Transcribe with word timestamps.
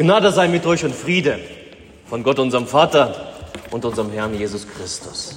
Gnade 0.00 0.32
sei 0.32 0.48
mit 0.48 0.64
euch 0.64 0.82
und 0.82 0.94
Friede 0.94 1.38
von 2.06 2.22
Gott, 2.22 2.38
unserem 2.38 2.66
Vater 2.66 3.34
und 3.70 3.84
unserem 3.84 4.10
Herrn 4.10 4.32
Jesus 4.32 4.66
Christus. 4.66 5.36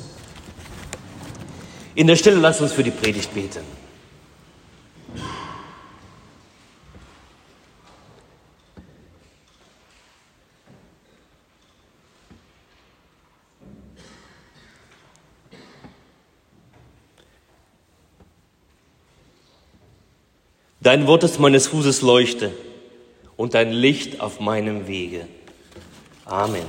In 1.95 2.07
der 2.07 2.15
Stille 2.15 2.37
lasst 2.37 2.61
uns 2.61 2.71
für 2.71 2.81
die 2.81 2.91
Predigt 2.91 3.33
beten. 3.33 3.59
Dein 20.79 21.05
Wort 21.05 21.25
ist 21.25 21.37
meines 21.41 21.67
Fußes 21.67 22.01
Leuchte 22.01 22.53
und 23.37 23.53
dein 23.53 23.71
Licht 23.71 24.19
auf 24.21 24.39
meinem 24.39 24.87
Wege. 24.87 25.27
Amen. 26.25 26.65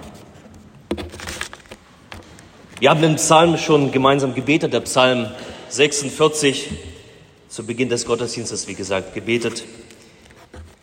Wir 2.80 2.90
haben 2.90 3.02
den 3.02 3.16
Psalm 3.16 3.56
schon 3.56 3.92
gemeinsam 3.92 4.34
gebetet, 4.34 4.72
der 4.72 4.80
Psalm 4.80 5.30
46, 5.68 6.70
zu 7.48 7.64
Beginn 7.64 7.88
des 7.88 8.04
Gottesdienstes, 8.04 8.66
wie 8.66 8.74
gesagt, 8.74 9.14
gebetet. 9.14 9.64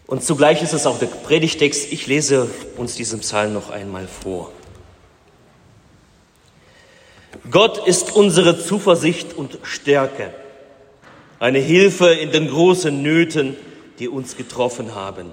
Und 0.08 0.24
zugleich 0.24 0.62
ist 0.62 0.74
es 0.74 0.86
auch 0.86 1.00
der 1.00 1.08
Predigtext. 1.08 1.92
Ich 1.92 2.08
lese 2.08 2.50
uns 2.78 2.96
diesen 2.96 3.20
Psalm 3.20 3.54
noch 3.54 3.70
einmal 3.70 4.08
vor. 4.08 4.52
Gott 7.50 7.86
ist 7.88 8.16
unsere 8.16 8.60
Zuversicht 8.60 9.34
und 9.34 9.60
Stärke 9.64 10.34
eine 11.40 11.60
Hilfe 11.60 12.14
in 12.14 12.32
den 12.32 12.48
großen 12.50 13.02
Nöten, 13.02 13.58
die 14.00 14.08
uns 14.08 14.38
getroffen 14.38 14.94
haben. 14.94 15.32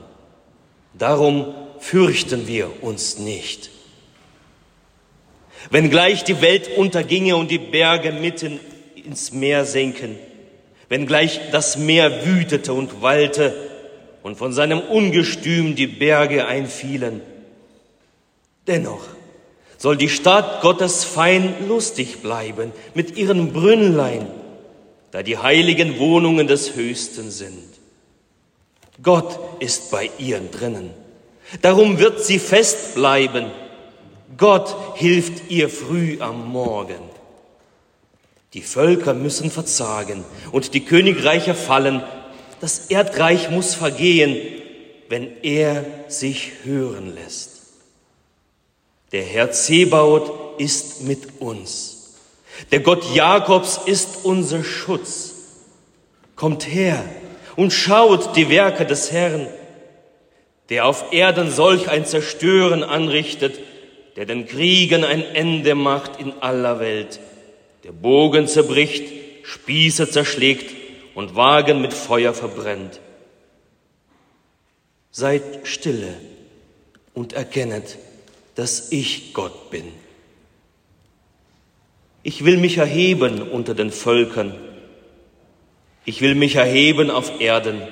Darum 0.95 1.55
fürchten 1.80 2.47
wir 2.47 2.83
uns 2.83 3.19
nicht. 3.19 3.70
Wenngleich 5.71 6.24
die 6.24 6.40
Welt 6.40 6.76
unterginge 6.76 7.37
und 7.37 7.51
die 7.51 7.59
Berge 7.59 8.12
mitten 8.12 8.60
ins 8.95 9.32
Meer 9.32 9.65
senken, 9.65 10.16
wenngleich 10.88 11.40
das 11.52 11.77
Meer 11.77 12.24
wütete 12.24 12.73
und 12.73 13.02
wallte 13.02 13.54
und 14.23 14.37
von 14.37 14.52
seinem 14.52 14.80
Ungestüm 14.80 15.74
die 15.74 15.87
Berge 15.87 16.46
einfielen, 16.46 17.21
dennoch 18.66 19.02
soll 19.77 19.96
die 19.96 20.09
Stadt 20.09 20.60
Gottes 20.62 21.05
fein 21.05 21.55
lustig 21.68 22.23
bleiben 22.23 22.73
mit 22.95 23.16
ihren 23.16 23.52
Brünnlein 23.52 24.27
da 25.10 25.23
die 25.23 25.38
heiligen 25.38 25.99
Wohnungen 25.99 26.46
des 26.46 26.74
Höchsten 26.74 27.30
sind. 27.30 27.77
Gott 29.02 29.38
ist 29.60 29.91
bei 29.91 30.10
ihr 30.18 30.41
drinnen. 30.41 30.91
Darum 31.63 31.99
wird 31.99 32.23
sie 32.24 32.38
fest 32.38 32.95
bleiben. 32.95 33.51
Gott 34.37 34.74
hilft 34.96 35.51
ihr 35.51 35.68
früh 35.68 36.21
am 36.21 36.51
Morgen. 36.51 37.01
Die 38.55 38.63
Völker 38.63 39.15
müssen 39.15 39.51
verzagen 39.51 40.24
und 40.52 40.74
die 40.74 40.85
Königreiche 40.85 41.55
fallen. 41.55 42.02
Das 42.60 42.87
Erdreich 42.87 43.51
muss 43.51 43.74
vergehen, 43.74 44.37
wenn 45.09 45.43
er 45.43 45.85
sich 46.09 46.52
hören 46.65 47.15
lässt. 47.15 47.51
Der 49.12 49.23
Herr 49.23 49.52
Zebaut 49.52 50.60
ist 50.60 51.02
mit 51.02 51.40
uns. 51.40 52.16
Der 52.73 52.80
Gott 52.80 53.15
Jakobs 53.15 53.80
ist 53.87 54.24
unser 54.24 54.65
Schutz. 54.65 55.35
Kommt 56.37 56.66
her 56.66 57.05
und 57.59 57.73
schaut 57.73 58.37
die 58.37 58.51
Werke 58.51 58.87
des 58.87 59.10
Herrn, 59.10 59.48
der 60.68 60.87
auf 60.87 61.12
Erden 61.12 61.51
solch 61.51 61.88
ein 61.88 62.06
Zerstören 62.06 62.84
anrichtet, 62.84 63.59
der 64.15 64.26
den 64.26 64.47
Kriegen 64.47 65.03
ein 65.03 65.22
Ende 65.22 65.75
macht 65.75 66.20
in 66.20 66.32
aller 66.41 66.78
Welt, 66.78 67.19
der 67.82 67.91
Bogen 67.91 68.47
zerbricht, 68.47 69.12
Spieße 69.43 70.09
zerschlägt 70.09 70.72
und 71.16 71.34
Wagen 71.34 71.81
mit 71.81 71.93
Feuer 71.93 72.33
verbrennt. 72.33 73.00
Seid 75.10 75.43
stille 75.65 76.15
und 77.12 77.33
erkennet, 77.33 77.99
dass 78.54 78.93
ich 78.93 79.34
Gott 79.34 79.71
bin. 79.71 79.87
Ich 82.22 82.44
will 82.44 82.59
mich 82.59 82.77
erheben 82.77 83.43
unter 83.43 83.75
den 83.75 83.91
Völkern. 83.91 84.54
Ich 86.09 86.23
will 86.23 86.35
mich 86.35 86.55
erheben 86.55 87.11
auf 87.11 87.39
Erden. 87.39 87.83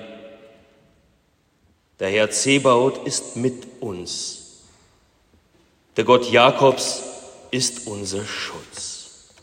Der 2.01 2.09
Herr 2.09 2.31
Zebaoth 2.31 3.07
ist 3.07 3.37
mit 3.37 3.67
uns. 3.81 4.63
Der 5.99 6.05
Gott 6.05 6.31
Jakobs 6.31 7.03
ist 7.51 7.87
unser 7.87 8.25
Schutz. 8.25 9.35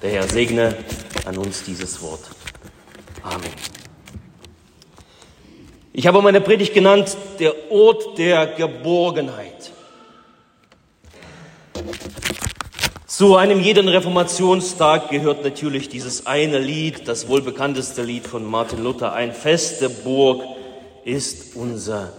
Der 0.00 0.10
Herr 0.12 0.28
segne 0.28 0.76
an 1.24 1.36
uns 1.36 1.64
dieses 1.64 2.00
Wort. 2.00 2.22
Amen. 3.24 3.50
Ich 5.92 6.06
habe 6.06 6.22
meine 6.22 6.40
Predigt 6.40 6.74
genannt, 6.74 7.16
der 7.40 7.72
Ort 7.72 8.16
der 8.18 8.46
Geborgenheit. 8.46 9.57
Zu 13.18 13.34
einem 13.34 13.58
jeden 13.58 13.88
Reformationstag 13.88 15.10
gehört 15.10 15.42
natürlich 15.42 15.88
dieses 15.88 16.26
eine 16.26 16.60
Lied, 16.60 17.08
das 17.08 17.26
wohl 17.26 17.42
bekannteste 17.42 18.04
Lied 18.04 18.28
von 18.28 18.48
Martin 18.48 18.80
Luther, 18.80 19.12
ein 19.12 19.32
feste 19.32 19.90
Burg 19.90 20.44
ist 21.04 21.56
unser 21.56 22.12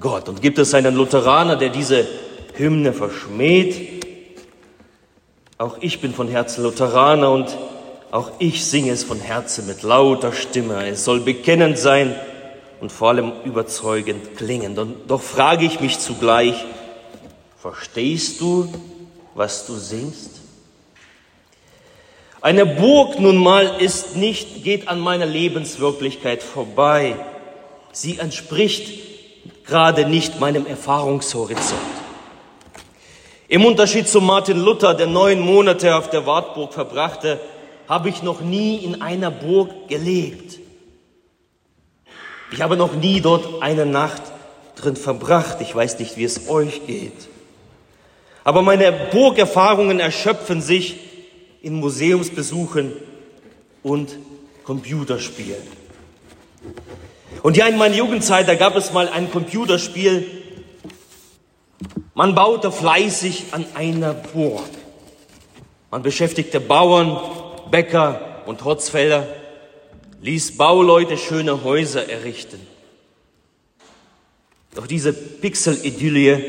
Gott. 0.00 0.30
Und 0.30 0.40
gibt 0.40 0.58
es 0.58 0.72
einen 0.72 0.94
Lutheraner, 0.94 1.56
der 1.56 1.68
diese 1.68 2.06
Hymne 2.54 2.94
verschmäht? 2.94 4.06
Auch 5.58 5.76
ich 5.82 6.00
bin 6.00 6.14
von 6.14 6.26
Herzen 6.26 6.64
Lutheraner 6.64 7.30
und 7.32 7.54
auch 8.10 8.30
ich 8.38 8.64
singe 8.64 8.92
es 8.92 9.04
von 9.04 9.20
Herzen 9.20 9.66
mit 9.66 9.82
lauter 9.82 10.32
Stimme. 10.32 10.88
Es 10.88 11.04
soll 11.04 11.20
bekennend 11.20 11.76
sein 11.76 12.14
und 12.80 12.90
vor 12.90 13.10
allem 13.10 13.32
überzeugend 13.44 14.38
klingen. 14.38 14.74
Doch 15.06 15.20
frage 15.20 15.66
ich 15.66 15.80
mich 15.80 15.98
zugleich, 15.98 16.54
verstehst 17.60 18.40
du, 18.40 18.72
was 19.34 19.66
du 19.66 19.74
singst? 19.74 20.45
Eine 22.46 22.64
Burg 22.64 23.18
nun 23.18 23.38
mal 23.38 23.80
ist 23.80 24.14
nicht, 24.14 24.62
geht 24.62 24.86
an 24.86 25.00
meiner 25.00 25.26
Lebenswirklichkeit 25.26 26.44
vorbei. 26.44 27.16
Sie 27.90 28.18
entspricht 28.18 28.88
gerade 29.64 30.06
nicht 30.06 30.38
meinem 30.38 30.64
Erfahrungshorizont. 30.64 31.80
Im 33.48 33.64
Unterschied 33.64 34.06
zu 34.06 34.20
Martin 34.20 34.60
Luther, 34.60 34.94
der 34.94 35.08
neun 35.08 35.40
Monate 35.40 35.96
auf 35.96 36.08
der 36.08 36.24
Wartburg 36.24 36.72
verbrachte, 36.72 37.40
habe 37.88 38.10
ich 38.10 38.22
noch 38.22 38.40
nie 38.40 38.76
in 38.76 39.02
einer 39.02 39.32
Burg 39.32 39.88
gelebt. 39.88 40.60
Ich 42.52 42.62
habe 42.62 42.76
noch 42.76 42.94
nie 42.94 43.20
dort 43.20 43.60
eine 43.60 43.86
Nacht 43.86 44.22
drin 44.76 44.94
verbracht. 44.94 45.56
Ich 45.62 45.74
weiß 45.74 45.98
nicht, 45.98 46.16
wie 46.16 46.22
es 46.22 46.48
euch 46.48 46.86
geht. 46.86 47.26
Aber 48.44 48.62
meine 48.62 48.92
Burgerfahrungen 48.92 49.98
erschöpfen 49.98 50.60
sich 50.60 51.05
in 51.66 51.74
Museumsbesuchen 51.80 52.92
und 53.82 54.16
Computerspielen. 54.62 55.62
Und 57.42 57.56
ja, 57.56 57.66
in 57.66 57.76
meiner 57.76 57.96
Jugendzeit, 57.96 58.46
da 58.46 58.54
gab 58.54 58.76
es 58.76 58.92
mal 58.92 59.08
ein 59.08 59.32
Computerspiel. 59.32 60.30
Man 62.14 62.36
baute 62.36 62.70
fleißig 62.70 63.46
an 63.50 63.66
einer 63.74 64.14
Burg. 64.14 64.62
Man 65.90 66.02
beschäftigte 66.02 66.60
Bauern, 66.60 67.18
Bäcker 67.72 68.44
und 68.46 68.64
Hotzfelder, 68.64 69.26
ließ 70.22 70.56
Bauleute 70.56 71.18
schöne 71.18 71.64
Häuser 71.64 72.08
errichten. 72.08 72.60
Doch 74.76 74.86
diese 74.86 75.12
Pixel-Idylle 75.12 76.44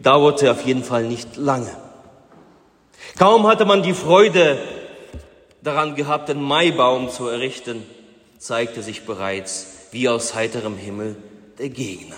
dauerte 0.00 0.52
auf 0.52 0.64
jeden 0.64 0.84
Fall 0.84 1.02
nicht 1.02 1.36
lange. 1.36 1.85
Kaum 3.16 3.46
hatte 3.46 3.64
man 3.64 3.82
die 3.82 3.94
Freude 3.94 4.58
daran 5.62 5.94
gehabt, 5.94 6.28
den 6.28 6.42
Maibaum 6.42 7.08
zu 7.10 7.28
errichten, 7.28 7.82
zeigte 8.38 8.82
sich 8.82 9.06
bereits 9.06 9.88
wie 9.90 10.08
aus 10.08 10.34
heiterem 10.34 10.76
Himmel 10.76 11.16
der 11.58 11.70
Gegner. 11.70 12.16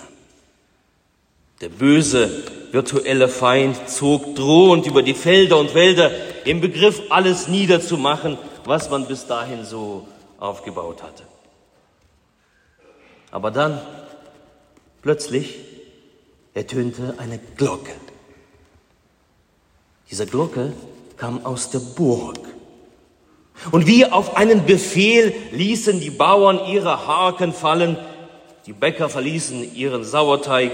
Der 1.60 1.68
böse 1.68 2.44
virtuelle 2.72 3.28
Feind 3.28 3.88
zog 3.88 4.34
drohend 4.34 4.86
über 4.86 5.02
die 5.02 5.14
Felder 5.14 5.58
und 5.58 5.74
Wälder 5.74 6.10
im 6.44 6.60
Begriff, 6.60 7.02
alles 7.10 7.48
niederzumachen, 7.48 8.36
was 8.64 8.90
man 8.90 9.06
bis 9.06 9.26
dahin 9.26 9.64
so 9.64 10.06
aufgebaut 10.38 11.02
hatte. 11.02 11.22
Aber 13.30 13.50
dann, 13.50 13.80
plötzlich, 15.02 15.58
ertönte 16.54 17.14
eine 17.18 17.38
Glocke. 17.56 17.92
Diese 20.10 20.26
Glocke 20.26 20.72
kam 21.16 21.44
aus 21.44 21.70
der 21.70 21.80
Burg. 21.80 22.38
Und 23.72 23.86
wie 23.86 24.06
auf 24.06 24.36
einen 24.36 24.64
Befehl 24.64 25.34
ließen 25.52 26.00
die 26.00 26.10
Bauern 26.10 26.60
ihre 26.66 27.06
Haken 27.06 27.52
fallen 27.52 27.96
Die 28.66 28.72
Bäcker 28.72 29.08
verließen 29.08 29.74
ihren 29.74 30.04
Sauerteig, 30.04 30.72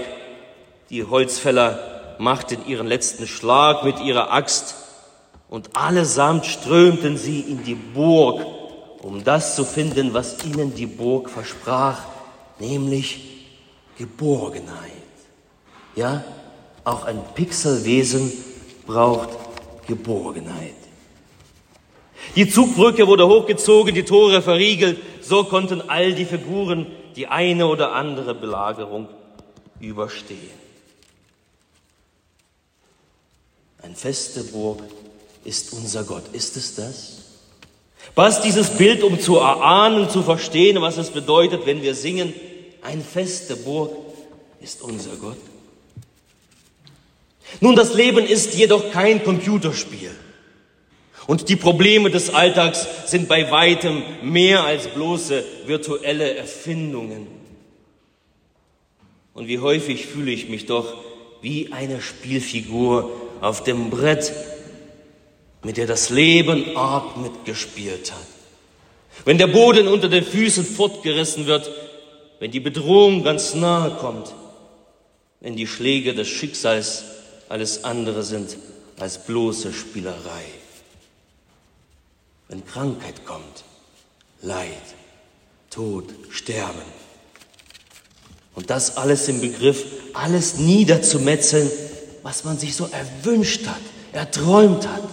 die 0.89 1.05
Holzfäller 1.05 2.15
machten 2.19 2.65
ihren 2.67 2.87
letzten 2.87 3.25
Schlag 3.25 3.83
mit 3.83 3.99
ihrer 3.99 4.31
Axt 4.31 4.75
und 5.49 5.75
allesamt 5.75 6.45
strömten 6.45 7.17
sie 7.17 7.39
in 7.39 7.63
die 7.63 7.75
Burg, 7.75 8.45
um 9.01 9.23
das 9.23 9.55
zu 9.55 9.63
finden, 9.63 10.13
was 10.13 10.43
ihnen 10.43 10.75
die 10.75 10.85
Burg 10.85 11.29
versprach, 11.29 12.01
nämlich 12.59 13.45
Geborgenheit. 13.97 14.91
Ja, 15.95 16.23
auch 16.83 17.05
ein 17.05 17.21
Pixelwesen 17.33 18.31
braucht 18.85 19.29
Geborgenheit. 19.87 20.73
Die 22.35 22.49
Zugbrücke 22.49 23.07
wurde 23.07 23.27
hochgezogen, 23.27 23.93
die 23.93 24.03
Tore 24.03 24.41
verriegelt, 24.41 24.99
so 25.21 25.43
konnten 25.43 25.81
all 25.89 26.13
die 26.13 26.25
Figuren 26.25 26.87
die 27.15 27.27
eine 27.27 27.67
oder 27.67 27.93
andere 27.93 28.35
Belagerung 28.35 29.07
überstehen. 29.79 30.65
Ein 33.81 33.95
feste 33.95 34.43
Burg 34.43 34.81
ist 35.43 35.73
unser 35.73 36.03
Gott. 36.03 36.23
Ist 36.33 36.57
es 36.57 36.75
das? 36.75 37.21
Passt 38.13 38.43
dieses 38.43 38.71
Bild, 38.71 39.03
um 39.03 39.19
zu 39.19 39.37
erahnen, 39.37 40.09
zu 40.09 40.23
verstehen, 40.23 40.81
was 40.81 40.97
es 40.97 41.11
bedeutet, 41.11 41.65
wenn 41.65 41.81
wir 41.81 41.95
singen, 41.95 42.33
ein 42.81 43.01
feste 43.01 43.55
Burg 43.55 43.91
ist 44.59 44.81
unser 44.81 45.15
Gott? 45.15 45.37
Nun, 47.61 47.75
das 47.75 47.93
Leben 47.93 48.25
ist 48.25 48.55
jedoch 48.55 48.91
kein 48.91 49.23
Computerspiel. 49.23 50.11
Und 51.27 51.49
die 51.49 51.55
Probleme 51.55 52.11
des 52.11 52.33
Alltags 52.33 52.87
sind 53.07 53.27
bei 53.27 53.49
weitem 53.49 54.03
mehr 54.21 54.63
als 54.63 54.87
bloße 54.87 55.43
virtuelle 55.65 56.35
Erfindungen. 56.35 57.27
Und 59.33 59.47
wie 59.47 59.59
häufig 59.59 60.05
fühle 60.05 60.31
ich 60.31 60.49
mich 60.49 60.65
doch 60.65 60.93
wie 61.41 61.71
eine 61.71 62.01
Spielfigur 62.01 63.11
auf 63.41 63.63
dem 63.63 63.89
Brett, 63.89 64.33
mit 65.63 65.77
der 65.77 65.87
das 65.87 66.09
Leben 66.09 66.77
arg 66.77 67.17
mitgespielt 67.17 68.11
hat. 68.11 68.27
Wenn 69.25 69.37
der 69.37 69.47
Boden 69.47 69.87
unter 69.87 70.09
den 70.09 70.23
Füßen 70.23 70.63
fortgerissen 70.63 71.47
wird, 71.47 71.71
wenn 72.39 72.51
die 72.51 72.59
Bedrohung 72.59 73.23
ganz 73.23 73.55
nahe 73.55 73.91
kommt, 73.91 74.33
wenn 75.39 75.55
die 75.55 75.67
Schläge 75.67 76.13
des 76.13 76.27
Schicksals 76.27 77.05
alles 77.49 77.83
andere 77.83 78.23
sind 78.23 78.57
als 78.99 79.23
bloße 79.25 79.73
Spielerei. 79.73 80.45
Wenn 82.47 82.65
Krankheit 82.65 83.25
kommt, 83.25 83.63
Leid, 84.41 84.69
Tod, 85.69 86.05
Sterben. 86.29 86.81
Und 88.53 88.69
das 88.69 88.97
alles 88.97 89.27
im 89.27 89.41
Begriff, 89.41 89.83
alles 90.13 90.55
niederzumetzeln, 90.55 91.69
was 92.23 92.43
man 92.43 92.57
sich 92.57 92.75
so 92.75 92.87
erwünscht 92.91 93.67
hat, 93.67 93.81
erträumt 94.13 94.87
hat. 94.87 95.03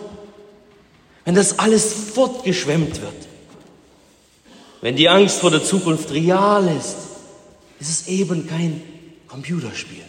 Wenn 1.25 1.35
das 1.35 1.59
alles 1.59 1.93
fortgeschwemmt 1.93 3.01
wird. 3.01 3.29
Wenn 4.81 4.97
die 4.97 5.09
Angst 5.09 5.39
vor 5.39 5.51
der 5.51 5.65
Zukunft 5.65 6.11
real 6.11 6.69
ist, 6.77 6.97
ist 7.81 7.89
es 7.91 8.09
eben 8.09 8.47
kein 8.47 8.83
Computerspiel. 9.29 10.05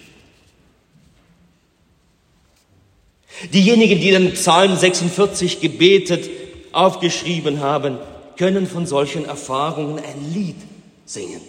Diejenigen, 3.52 4.00
die 4.00 4.12
den 4.12 4.34
Psalm 4.34 4.76
46 4.78 5.60
gebetet, 5.60 6.30
aufgeschrieben 6.72 7.60
haben, 7.60 7.98
können 8.38 8.68
von 8.68 8.86
solchen 8.86 9.26
Erfahrungen 9.26 9.98
ein 10.00 10.34
Lied 10.34 10.56
singen. 11.06 11.42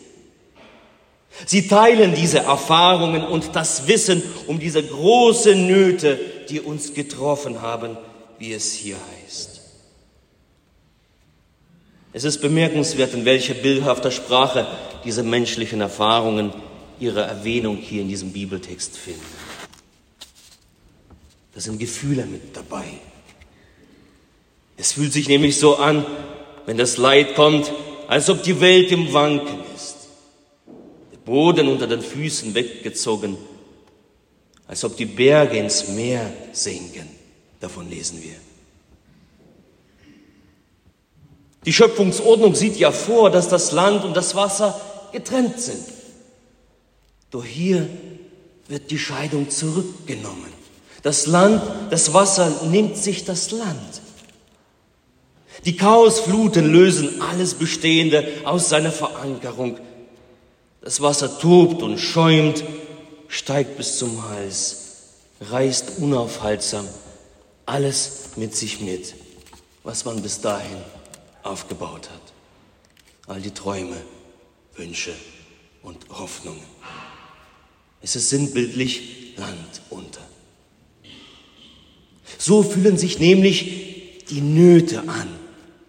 Sie 1.47 1.67
teilen 1.67 2.15
diese 2.15 2.41
Erfahrungen 2.41 3.25
und 3.25 3.51
das 3.55 3.89
Wissen 3.89 4.23
um 4.47 4.59
diese 4.59 4.83
großen 4.83 5.67
Nöte, 5.67 6.19
die 6.49 6.61
uns 6.61 6.95
getroffen 6.95 7.61
haben, 7.61 7.97
wie 8.39 8.53
es 8.53 8.73
hier 8.73 8.97
heißt. 8.97 9.61
Es 12.13 12.23
ist 12.23 12.41
bemerkenswert, 12.41 13.13
in 13.15 13.25
welcher 13.25 13.55
bildhafter 13.55 14.13
Sprache 14.13 14.67
diese 15.05 15.25
menschlichen 15.25 15.81
Erfahrungen 15.81 16.53
ihre 17.01 17.23
Erwähnung 17.23 17.77
hier 17.77 18.03
in 18.03 18.09
diesem 18.09 18.31
Bibeltext 18.31 18.97
finden. 18.97 19.21
Da 21.55 21.61
sind 21.61 21.79
Gefühle 21.79 22.27
mit 22.27 22.57
dabei. 22.57 22.85
Es 24.77 24.93
fühlt 24.93 25.13
sich 25.13 25.29
nämlich 25.29 25.57
so 25.59 25.77
an, 25.77 26.05
wenn 26.67 26.77
das 26.77 26.97
Leid 26.97 27.37
kommt, 27.37 27.73
als 28.09 28.29
ob 28.29 28.43
die 28.43 28.61
Welt 28.61 28.91
im 28.91 29.13
Wanken 29.13 29.61
ist. 29.75 30.09
Der 31.13 31.19
Boden 31.19 31.69
unter 31.69 31.87
den 31.87 32.03
Füßen 32.03 32.55
weggezogen, 32.55 33.37
als 34.67 34.85
ob 34.85 34.97
die 34.97 35.07
Berge 35.07 35.59
ins 35.59 35.89
Meer 35.89 36.33
sinken. 36.53 37.09
Davon 37.61 37.89
lesen 37.89 38.23
wir. 38.23 38.35
Die 41.65 41.73
Schöpfungsordnung 41.73 42.55
sieht 42.55 42.77
ja 42.77 42.91
vor, 42.91 43.31
dass 43.31 43.49
das 43.49 43.73
Land 43.73 44.05
und 44.05 44.15
das 44.15 44.35
Wasser 44.35 44.79
getrennt 45.13 45.61
sind. 45.61 45.85
Doch 47.31 47.45
hier 47.45 47.89
wird 48.69 48.91
die 48.91 48.99
Scheidung 48.99 49.49
zurückgenommen. 49.49 50.64
Das 51.05 51.27
Land, 51.27 51.63
das 51.91 52.15
Wasser 52.15 52.51
nimmt 52.65 52.97
sich 52.97 53.27
das 53.27 53.51
Land. 53.51 54.01
Die 55.67 55.77
Chaosfluten 55.77 56.73
lösen 56.73 57.21
alles 57.21 57.53
Bestehende 57.53 58.27
aus 58.45 58.71
seiner 58.71 58.91
Verankerung. 58.91 59.79
Das 60.81 61.03
Wasser 61.03 61.39
tobt 61.39 61.83
und 61.83 61.99
schäumt, 61.99 62.65
steigt 63.29 63.77
bis 63.77 63.99
zum 63.99 64.31
Hals, 64.31 64.77
reißt 65.43 65.99
unaufhaltsam 65.99 66.89
alles 67.67 68.31
mit 68.37 68.57
sich 68.57 68.81
mit, 68.81 69.15
was 69.83 70.07
man 70.07 70.23
bis 70.23 70.41
dahin 70.41 70.79
aufgebaut 71.43 72.09
hat. 72.11 72.33
All 73.27 73.43
die 73.43 73.53
Träume, 73.53 73.97
Wünsche 74.75 75.13
und 75.83 75.99
Hoffnungen. 76.09 76.65
Es 78.01 78.17
ist 78.17 78.31
sinnbildlich 78.31 79.35
Land. 79.37 79.83
So 82.45 82.63
fühlen 82.63 82.99
sich 82.99 83.19
nämlich 83.19 84.27
die 84.29 84.43
Nöte 84.43 85.09
an, 85.09 85.29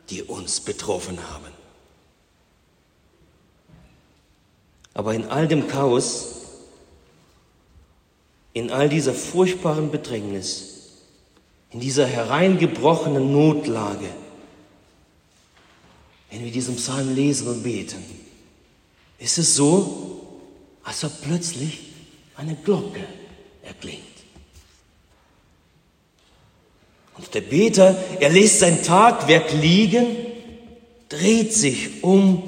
die 0.10 0.24
uns 0.24 0.62
betroffen 0.62 1.18
haben. 1.30 1.52
Aber 4.94 5.14
in 5.14 5.26
all 5.26 5.50
dem 5.50 5.68
Chaos, 5.68 6.44
in 8.54 8.72
all 8.72 8.88
dieser 8.88 9.14
furchtbaren 9.14 9.92
Bedrängnis, 9.92 10.94
in 11.72 11.82
dieser 11.82 12.08
hereingebrochenen 12.08 13.34
Notlage, 13.34 14.08
wenn 16.32 16.46
wir 16.46 16.54
diesen 16.54 16.78
Psalm 16.78 17.14
lesen 17.14 17.50
und 17.50 17.64
beten, 17.64 18.02
ist 19.20 19.38
es 19.40 19.58
so, 19.58 20.22
als 20.86 21.04
ob 21.04 21.22
plötzlich 21.22 21.82
eine 22.38 22.56
Glocke 22.56 23.04
erklingt. 23.62 24.15
Und 27.18 27.34
der 27.34 27.42
Beter, 27.42 27.96
er 28.20 28.30
lässt 28.30 28.60
sein 28.60 28.84
Tagwerk 28.84 29.54
liegen, 29.54 30.06
dreht 31.10 31.54
sich 31.54 32.04
um 32.04 32.44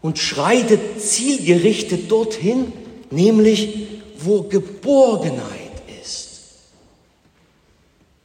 und 0.00 0.18
schreitet 0.18 1.00
zielgerichtet 1.00 2.10
dorthin, 2.10 2.72
nämlich 3.10 3.88
wo 4.18 4.42
Geborgenheit 4.42 5.82
ist. 6.02 6.40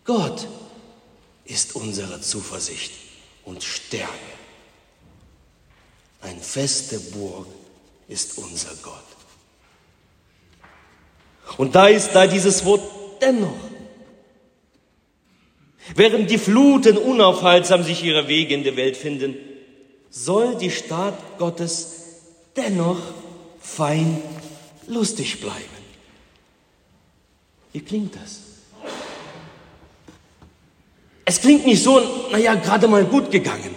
Gott 0.06 0.48
ist 1.46 1.76
unsere 1.76 2.22
Zuversicht 2.22 2.92
und 3.44 3.64
Stärke. 3.64 4.10
Ein 6.22 6.40
feste 6.40 7.00
Burg 7.00 7.48
ist 8.08 8.38
unser 8.38 8.74
Gott. 8.82 9.04
Und 11.58 11.76
da 11.76 11.88
ist 11.88 12.12
da 12.12 12.28
dieses 12.28 12.64
Wort 12.66 12.82
dennoch. 13.22 13.69
Während 15.96 16.30
die 16.30 16.38
Fluten 16.38 16.98
unaufhaltsam 16.98 17.84
sich 17.84 18.04
ihre 18.04 18.28
Wege 18.28 18.54
in 18.54 18.64
der 18.64 18.76
Welt 18.76 18.98
finden, 18.98 19.36
soll 20.10 20.56
die 20.56 20.72
Staat 20.72 21.38
Gottes 21.38 21.96
dennoch 22.56 23.00
fein 23.60 24.22
lustig 24.88 25.40
bleiben. 25.40 25.80
Wie 27.74 27.82
klingt 27.82 28.16
das? 28.16 28.40
Es 31.26 31.40
klingt 31.40 31.66
nicht 31.66 31.84
so, 31.84 32.02
naja, 32.32 32.56
gerade 32.56 32.88
mal 32.88 33.06
gut 33.06 33.30
gegangen. 33.30 33.76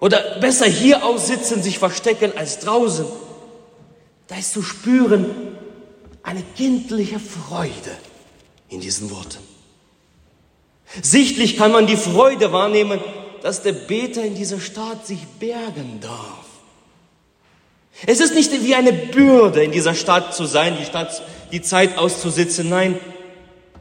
Oder 0.00 0.40
besser 0.40 0.64
hier 0.64 1.04
aussitzen, 1.04 1.62
sich 1.62 1.78
verstecken 1.78 2.32
als 2.36 2.58
draußen. 2.60 3.04
Da 4.28 4.36
ist 4.36 4.52
zu 4.52 4.62
spüren 4.62 5.58
eine 6.22 6.42
kindliche 6.56 7.18
Freude 7.18 7.98
in 8.70 8.80
diesen 8.80 9.10
Worten. 9.10 9.49
Sichtlich 11.02 11.56
kann 11.56 11.72
man 11.72 11.86
die 11.86 11.96
Freude 11.96 12.52
wahrnehmen, 12.52 13.00
dass 13.42 13.62
der 13.62 13.72
Beter 13.72 14.24
in 14.24 14.34
dieser 14.34 14.60
Stadt 14.60 15.06
sich 15.06 15.20
bergen 15.38 16.00
darf. 16.00 16.44
Es 18.06 18.20
ist 18.20 18.34
nicht 18.34 18.50
wie 18.64 18.74
eine 18.74 18.92
Bürde, 18.92 19.62
in 19.62 19.72
dieser 19.72 19.94
Stadt 19.94 20.34
zu 20.34 20.46
sein, 20.46 20.76
die, 20.78 20.84
Stadt, 20.84 21.22
die 21.52 21.60
Zeit 21.60 21.98
auszusitzen, 21.98 22.68
nein, 22.68 22.98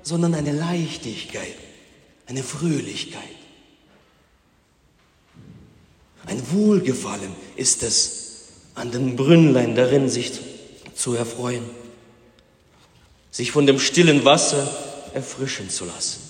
sondern 0.03 0.35
eine 0.35 0.51
Leichtigkeit, 0.51 1.55
eine 2.27 2.43
Fröhlichkeit. 2.43 3.23
Ein 6.25 6.41
Wohlgefallen 6.51 7.35
ist 7.55 7.81
es, 7.83 8.19
an 8.75 8.91
den 8.91 9.15
Brünnlein 9.15 9.75
darin 9.75 10.09
sich 10.09 10.31
zu 10.93 11.15
erfreuen, 11.15 11.63
sich 13.31 13.51
von 13.51 13.65
dem 13.65 13.79
stillen 13.79 14.25
Wasser 14.25 14.69
erfrischen 15.13 15.69
zu 15.69 15.85
lassen. 15.85 16.28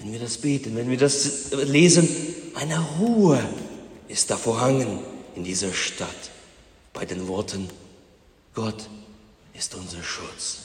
Wenn 0.00 0.12
wir 0.12 0.18
das 0.18 0.38
beten, 0.38 0.76
wenn 0.76 0.88
wir 0.88 0.96
das 0.96 1.50
lesen, 1.52 2.08
eine 2.54 2.80
Ruhe 2.98 3.42
ist 4.08 4.30
da 4.30 4.36
vorhangen 4.36 4.98
in 5.36 5.44
dieser 5.44 5.72
Stadt 5.72 6.08
bei 6.92 7.04
den 7.04 7.28
Worten, 7.28 7.68
Gott 8.54 8.88
ist 9.54 9.74
unser 9.74 10.02
Schutz. 10.02 10.58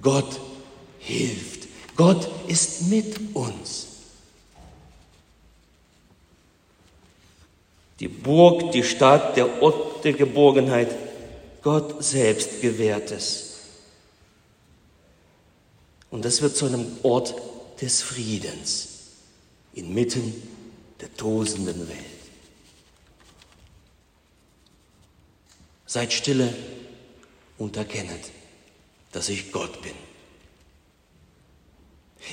Gott 0.00 0.40
hilft. 1.00 1.68
Gott 1.96 2.30
ist 2.48 2.82
mit 2.82 3.34
uns. 3.34 3.86
Die 7.98 8.08
Burg, 8.08 8.72
die 8.72 8.84
Stadt, 8.84 9.36
der 9.36 9.60
Ort 9.60 10.04
der 10.04 10.14
Geborgenheit, 10.14 10.88
Gott 11.62 12.02
selbst 12.02 12.62
gewährt 12.62 13.10
es. 13.10 13.58
Und 16.10 16.24
das 16.24 16.40
wird 16.40 16.56
zu 16.56 16.66
einem 16.66 16.86
Ort 17.02 17.34
des 17.80 18.02
Friedens 18.02 18.88
inmitten 19.74 20.34
der 21.00 21.14
tosenden 21.16 21.88
Welt. 21.88 21.98
Seid 25.86 26.12
stille 26.12 26.52
und 27.58 27.76
erkennet, 27.76 28.20
dass 29.12 29.28
ich 29.28 29.50
Gott 29.50 29.82
bin. 29.82 29.92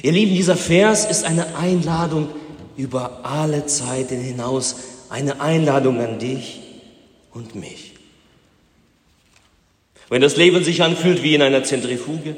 Ihr 0.03 0.11
Lieben, 0.11 0.35
dieser 0.35 0.57
Vers 0.57 1.05
ist 1.05 1.23
eine 1.23 1.55
Einladung 1.55 2.29
über 2.75 3.25
alle 3.25 3.65
Zeiten 3.65 4.19
hinaus, 4.21 4.75
eine 5.09 5.41
Einladung 5.41 5.99
an 6.01 6.19
dich 6.19 6.59
und 7.31 7.55
mich. 7.55 7.93
Wenn 10.09 10.21
das 10.21 10.35
Leben 10.37 10.63
sich 10.63 10.83
anfühlt 10.83 11.23
wie 11.23 11.35
in 11.35 11.41
einer 11.41 11.63
Zentrifuge, 11.63 12.35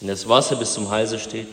wenn 0.00 0.08
das 0.08 0.28
Wasser 0.28 0.56
bis 0.56 0.74
zum 0.74 0.90
Halse 0.90 1.18
steht, 1.18 1.48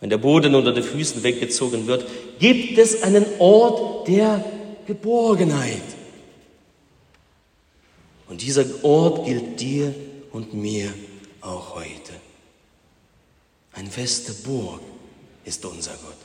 wenn 0.00 0.10
der 0.10 0.18
Boden 0.18 0.54
unter 0.54 0.72
den 0.72 0.84
Füßen 0.84 1.22
weggezogen 1.22 1.86
wird, 1.86 2.06
gibt 2.38 2.78
es 2.78 3.02
einen 3.02 3.24
Ort 3.38 4.08
der 4.08 4.44
Geborgenheit. 4.86 5.82
Und 8.28 8.42
dieser 8.42 8.64
Ort 8.82 9.26
gilt 9.26 9.60
dir 9.60 9.94
und 10.32 10.52
mir 10.52 10.92
auch 11.40 11.76
heute. 11.76 12.12
Eine 13.72 13.90
feste 13.90 14.32
Burg 14.32 14.80
ist 15.44 15.64
unser 15.64 15.92
Gott. 15.92 16.16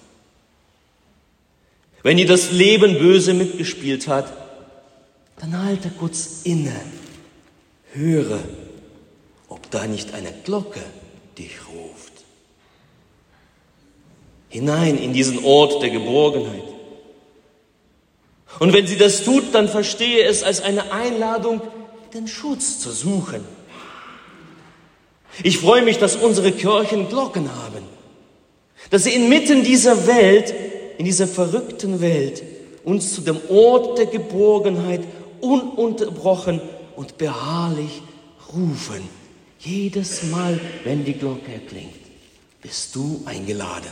Wenn 2.03 2.17
dir 2.17 2.25
das 2.25 2.51
Leben 2.51 2.97
böse 2.97 3.33
mitgespielt 3.33 4.07
hat, 4.07 4.31
dann 5.39 5.63
halte 5.63 5.89
kurz 5.89 6.41
inne, 6.43 6.75
höre, 7.93 8.39
da 9.71 9.87
nicht 9.87 10.13
eine 10.13 10.31
Glocke 10.43 10.81
dich 11.37 11.51
ruft. 11.73 12.11
Hinein 14.49 14.97
in 14.97 15.13
diesen 15.13 15.43
Ort 15.43 15.81
der 15.81 15.89
Geborgenheit. 15.89 16.63
Und 18.59 18.73
wenn 18.73 18.85
sie 18.85 18.97
das 18.97 19.23
tut, 19.23 19.55
dann 19.55 19.69
verstehe 19.69 20.23
es 20.23 20.43
als 20.43 20.61
eine 20.61 20.91
Einladung, 20.91 21.61
den 22.13 22.27
Schutz 22.27 22.79
zu 22.79 22.91
suchen. 22.91 23.45
Ich 25.43 25.57
freue 25.57 25.81
mich, 25.81 25.97
dass 25.97 26.17
unsere 26.17 26.51
Kirchen 26.51 27.07
Glocken 27.07 27.49
haben, 27.49 27.85
dass 28.89 29.05
sie 29.05 29.13
inmitten 29.13 29.63
dieser 29.63 30.05
Welt, 30.05 30.53
in 30.97 31.05
dieser 31.05 31.27
verrückten 31.27 32.01
Welt, 32.01 32.43
uns 32.83 33.15
zu 33.15 33.21
dem 33.21 33.39
Ort 33.49 33.97
der 33.97 34.07
Geborgenheit 34.07 35.01
ununterbrochen 35.39 36.61
und 36.97 37.17
beharrlich 37.17 38.01
rufen. 38.53 39.20
Jedes 39.63 40.23
Mal, 40.23 40.59
wenn 40.83 41.05
die 41.05 41.13
Glocke 41.13 41.53
erklingt, 41.53 41.93
bist 42.61 42.95
du 42.95 43.21
eingeladen 43.25 43.91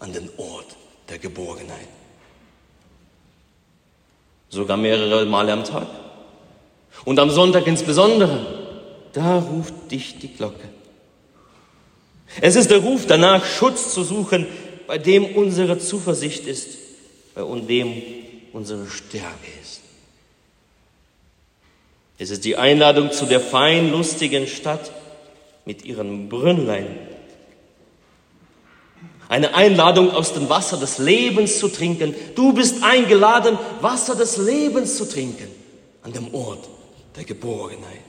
an 0.00 0.12
den 0.12 0.28
Ort 0.36 0.76
der 1.08 1.18
Geborgenheit. 1.18 1.88
Sogar 4.48 4.76
mehrere 4.76 5.24
Male 5.24 5.52
am 5.52 5.64
Tag. 5.64 5.86
Und 7.04 7.18
am 7.20 7.30
Sonntag 7.30 7.66
insbesondere, 7.66 8.80
da 9.12 9.38
ruft 9.38 9.90
dich 9.90 10.18
die 10.18 10.32
Glocke. 10.32 10.68
Es 12.40 12.56
ist 12.56 12.70
der 12.70 12.78
Ruf 12.78 13.06
danach, 13.06 13.44
Schutz 13.44 13.94
zu 13.94 14.02
suchen, 14.02 14.46
bei 14.88 14.98
dem 14.98 15.36
unsere 15.36 15.78
Zuversicht 15.78 16.46
ist, 16.46 16.70
bei 17.34 17.42
dem 17.42 18.02
unsere 18.52 18.88
Stärke 18.88 19.50
ist. 19.62 19.80
Es 22.18 22.30
ist 22.30 22.44
die 22.44 22.56
Einladung 22.56 23.12
zu 23.12 23.26
der 23.26 23.40
fein 23.40 23.90
lustigen 23.90 24.46
Stadt 24.46 24.92
mit 25.64 25.84
ihren 25.84 26.28
Brünnlein. 26.28 26.86
Eine 29.28 29.54
Einladung 29.54 30.10
aus 30.10 30.34
dem 30.34 30.48
Wasser 30.48 30.76
des 30.76 30.98
Lebens 30.98 31.58
zu 31.58 31.68
trinken. 31.68 32.14
Du 32.34 32.52
bist 32.52 32.82
eingeladen, 32.82 33.58
Wasser 33.80 34.14
des 34.14 34.36
Lebens 34.36 34.96
zu 34.96 35.06
trinken 35.06 35.48
an 36.02 36.12
dem 36.12 36.34
Ort 36.34 36.68
der 37.16 37.24
Geborgenheit. 37.24 38.02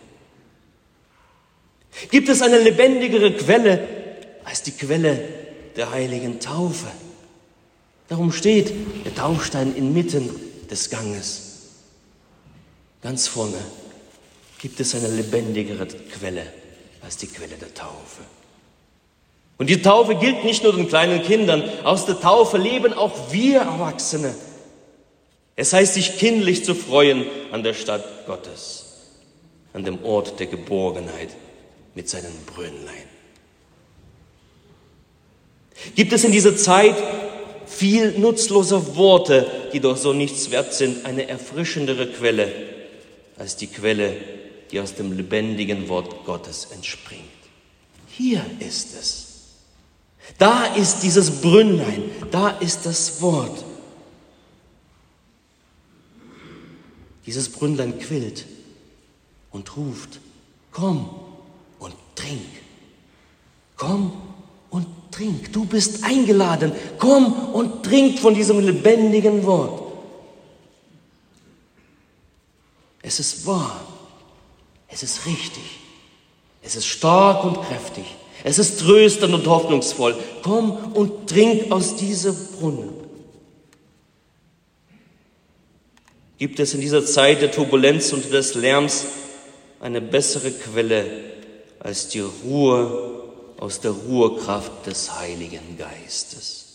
Gibt 2.12 2.28
es 2.28 2.42
eine 2.42 2.60
lebendigere 2.60 3.32
Quelle 3.32 3.88
als 4.44 4.64
die 4.64 4.72
Quelle 4.72 5.24
der 5.78 5.92
heiligen 5.92 6.42
Taufe? 6.42 6.88
Darum 8.10 8.34
steht 8.34 8.74
der 9.06 9.16
Taufstein 9.16 9.74
inmitten 9.76 10.30
des 10.70 10.90
Ganges. 10.90 11.42
Ganz 13.02 13.28
vorne 13.28 13.58
gibt 14.60 14.80
es 14.82 14.94
eine 14.94 15.08
lebendigere 15.08 15.88
Quelle 15.88 16.46
als 17.06 17.18
die 17.18 17.28
Quelle 17.28 17.56
der 17.56 17.74
Taufe. 17.74 18.24
Und 19.58 19.70
die 19.70 19.82
Taufe 19.82 20.16
gilt 20.16 20.44
nicht 20.44 20.64
nur 20.64 20.74
den 20.74 20.90
kleinen 20.90 21.22
Kindern. 21.24 21.64
Aus 21.86 22.06
der 22.06 22.20
Taufe 22.20 22.58
leben 22.58 22.92
auch 22.94 23.32
wir 23.32 23.62
Erwachsene. 23.62 24.36
Es 25.56 25.72
heißt, 25.72 25.94
sich 25.94 26.18
kindlich 26.18 26.66
zu 26.66 26.76
freuen 26.76 27.26
an 27.52 27.64
der 27.64 27.74
Stadt 27.74 28.04
Gottes 28.26 28.86
an 29.76 29.84
dem 29.84 30.04
Ort 30.06 30.40
der 30.40 30.48
Geborgenheit 30.48 31.30
mit 31.96 32.08
seinen 32.08 32.34
Brünnlein. 32.46 32.96
Gibt 35.96 36.14
es 36.14 36.24
in 36.24 36.32
dieser 36.32 36.56
Zeit 36.56 36.96
viel 37.68 38.18
nutzloser 38.18 38.96
Worte, 38.96 39.46
die 39.74 39.82
doch 39.82 39.98
so 39.98 40.14
nichts 40.14 40.50
wert 40.50 40.74
sind, 40.74 41.06
eine 41.06 41.28
erfrischendere 41.28 42.08
Quelle 42.08 42.52
als 43.38 43.58
die 43.58 43.68
Quelle, 43.68 44.16
die 44.72 44.80
aus 44.80 44.96
dem 44.96 45.12
lebendigen 45.12 45.88
Wort 45.90 46.26
Gottes 46.26 46.66
entspringt. 46.72 47.24
Hier 48.08 48.46
ist 48.60 48.96
es. 48.96 49.28
Da 50.38 50.66
ist 50.76 51.02
dieses 51.02 51.42
Brünnlein, 51.42 52.04
da 52.32 52.50
ist 52.50 52.86
das 52.86 53.22
Wort. 53.22 53.64
Dieses 57.26 57.50
Brünnlein 57.50 58.00
quillt 58.00 58.46
und 59.52 59.76
ruft, 59.78 60.20
komm 60.72 61.10
und 61.80 61.96
trink. 62.16 62.42
Komm 63.78 64.14
und 64.70 64.88
trink. 65.12 65.52
Du 65.52 65.66
bist 65.66 66.04
eingeladen. 66.04 66.72
Komm 66.98 67.34
und 67.54 67.84
trink 67.84 68.20
von 68.20 68.34
diesem 68.34 68.60
lebendigen 68.60 69.46
Wort. 69.46 69.82
Es 73.02 73.20
ist 73.20 73.46
wahr. 73.46 73.95
Es 74.96 75.04
ist 75.04 75.26
richtig. 75.26 75.82
Es 76.62 76.78
ist 76.78 76.86
stark 76.86 77.44
und 77.44 77.62
kräftig. 77.64 78.06
Es 78.46 78.60
ist 78.60 78.80
tröstend 78.80 79.34
und 79.34 79.46
hoffnungsvoll. 79.46 80.16
Komm 80.42 80.72
und 80.94 81.30
trink 81.30 81.70
aus 81.70 81.98
diesem 81.98 82.34
Brunnen. 82.58 82.94
Gibt 86.38 86.62
es 86.62 86.74
in 86.74 86.80
dieser 86.80 87.06
Zeit 87.06 87.42
der 87.42 87.52
Turbulenz 87.52 88.14
und 88.14 88.32
des 88.32 88.56
Lärms 88.56 89.06
eine 89.82 90.00
bessere 90.00 90.52
Quelle 90.52 91.06
als 91.80 92.08
die 92.08 92.22
Ruhe 92.22 93.24
aus 93.58 93.82
der 93.82 93.92
Ruhekraft 93.92 94.86
des 94.86 95.20
Heiligen 95.20 95.78
Geistes. 95.78 96.68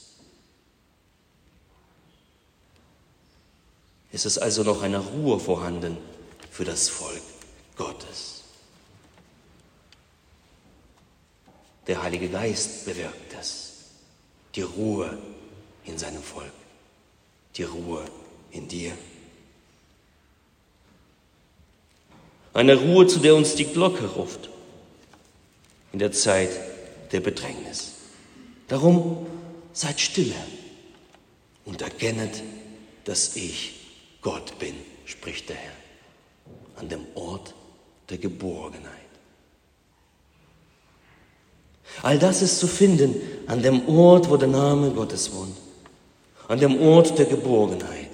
Es 4.12 4.26
ist 4.26 4.36
also 4.36 4.62
noch 4.62 4.82
eine 4.82 4.98
Ruhe 4.98 5.40
vorhanden 5.40 5.96
für 6.50 6.66
das 6.66 6.90
Volk 6.90 7.22
Gottes. 7.80 8.42
Der 11.86 12.02
Heilige 12.02 12.28
Geist 12.28 12.84
bewirkt 12.84 13.34
es. 13.40 13.72
Die 14.54 14.60
Ruhe 14.60 15.16
in 15.86 15.96
seinem 15.96 16.22
Volk. 16.22 16.52
Die 17.56 17.62
Ruhe 17.62 18.04
in 18.50 18.68
dir. 18.68 18.92
Eine 22.52 22.76
Ruhe, 22.76 23.06
zu 23.06 23.18
der 23.18 23.34
uns 23.34 23.54
die 23.54 23.64
Glocke 23.64 24.04
ruft. 24.08 24.50
In 25.94 26.00
der 26.00 26.12
Zeit 26.12 26.50
der 27.12 27.20
Bedrängnis. 27.20 27.92
Darum 28.68 29.26
seid 29.72 29.98
stille 30.00 30.34
und 31.64 31.80
erkennet, 31.80 32.42
dass 33.04 33.36
ich 33.36 33.86
Gott 34.20 34.58
bin, 34.58 34.74
spricht 35.06 35.48
der 35.48 35.56
Herr, 35.56 35.72
an 36.76 36.90
dem 36.90 37.06
Ort, 37.14 37.54
der 38.10 38.18
Geborgenheit. 38.18 39.00
All 42.02 42.18
das 42.18 42.42
ist 42.42 42.58
zu 42.58 42.66
finden 42.66 43.14
an 43.46 43.62
dem 43.62 43.88
Ort, 43.88 44.28
wo 44.28 44.36
der 44.36 44.48
Name 44.48 44.90
Gottes 44.90 45.32
wohnt, 45.32 45.56
an 46.48 46.58
dem 46.58 46.80
Ort 46.80 47.18
der 47.18 47.26
Geborgenheit. 47.26 48.10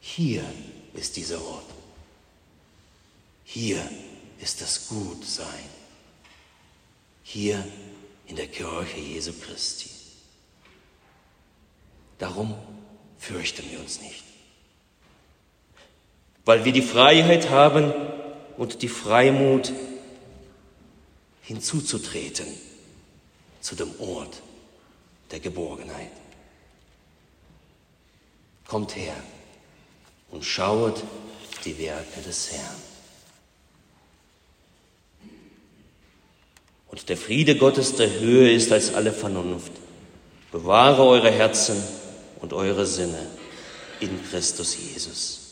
Hier 0.00 0.44
ist 0.94 1.16
dieser 1.16 1.42
Ort. 1.42 1.66
Hier 3.44 3.80
ist 4.40 4.60
das 4.60 4.88
Gutsein. 4.88 5.70
Hier 7.22 7.64
in 8.26 8.36
der 8.36 8.46
Kirche 8.46 8.98
Jesu 8.98 9.32
Christi. 9.32 9.90
Darum 12.18 12.54
fürchten 13.18 13.68
wir 13.70 13.80
uns 13.80 14.00
nicht. 14.00 14.29
Weil 16.44 16.64
wir 16.64 16.72
die 16.72 16.82
Freiheit 16.82 17.50
haben 17.50 17.92
und 18.56 18.82
die 18.82 18.88
Freimut 18.88 19.72
hinzuzutreten 21.42 22.46
zu 23.60 23.74
dem 23.74 23.90
Ort 23.98 24.42
der 25.30 25.40
Geborgenheit. 25.40 26.10
Kommt 28.66 28.96
her 28.96 29.16
und 30.30 30.44
schauet 30.44 31.02
die 31.64 31.78
Werke 31.78 32.20
des 32.20 32.52
Herrn. 32.52 32.82
Und 36.88 37.08
der 37.08 37.16
Friede 37.16 37.56
Gottes 37.56 37.94
der 37.96 38.20
Höhe 38.20 38.52
ist 38.52 38.72
als 38.72 38.94
alle 38.94 39.12
Vernunft. 39.12 39.72
Bewahre 40.50 41.04
eure 41.04 41.30
Herzen 41.30 41.82
und 42.40 42.52
eure 42.52 42.86
Sinne 42.86 43.26
in 44.00 44.22
Christus 44.28 44.76
Jesus. 44.76 45.49